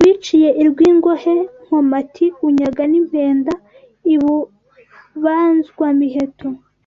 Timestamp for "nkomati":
1.64-2.26